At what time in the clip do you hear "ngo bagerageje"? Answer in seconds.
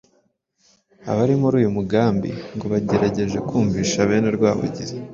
2.55-3.37